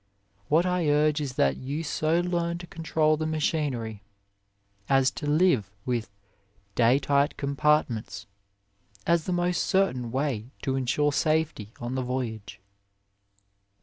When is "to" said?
2.57-2.65, 5.11-5.27, 10.63-10.75